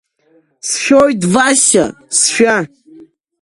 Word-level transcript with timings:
Сшәоит, 0.67 1.21
Васиа, 1.33 1.85
сшәа! 2.17 2.57